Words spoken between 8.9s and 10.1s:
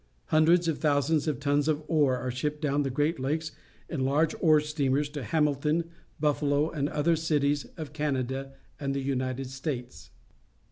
the United States.